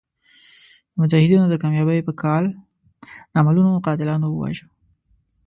[0.91, 2.43] د مجاهدینو د کامیابۍ په کال
[3.33, 4.67] نامعلومو قاتلانو وواژه.